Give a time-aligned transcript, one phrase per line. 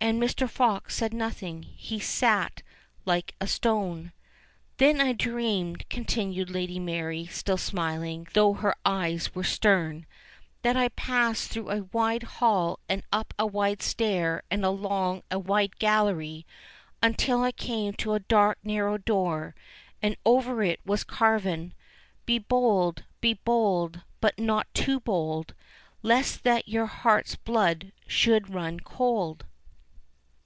[0.00, 0.18] MR.
[0.18, 0.50] FOX 237 And Mr.
[0.50, 2.62] Fox said nothing; he sate
[3.06, 4.12] Hke a stone.
[4.78, 10.06] "Then I dreamed," continued Lady Mary, still smiling, though her eyes were stern,
[10.62, 15.38] "that I passed through a wide hall and up a wide stair and along a
[15.38, 16.46] wide gallery
[17.02, 19.54] until I came to a dark narrow door,
[20.02, 21.74] and over it was carven:
[22.24, 25.54] BE BOLD, BE BOLD, BUT NOT TOO BOLD,
[26.02, 29.44] LEST THAT YOUR HEART'S BLOOD SHOULD RUN COLD.